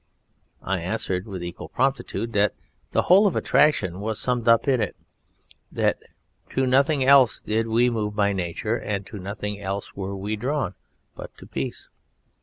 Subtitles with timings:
[0.63, 2.55] I answered with equal promptitude that
[2.91, 4.95] the whole of attraction was summed up in it:
[5.71, 5.99] that
[6.49, 10.73] to nothing else did we move by nature, and to nothing else were we drawn
[11.15, 11.87] but to Peace.